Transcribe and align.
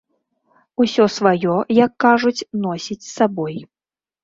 Усё 0.85 1.05
сваё, 1.17 1.55
як 1.85 1.93
кажуць, 2.05 2.47
носіць 2.65 3.01
з 3.07 3.11
сабой. 3.17 3.55